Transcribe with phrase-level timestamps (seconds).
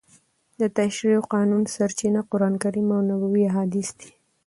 [0.59, 4.09] د تشریع او قانون سرچینه قرانکریم او نبوي احادیث دي.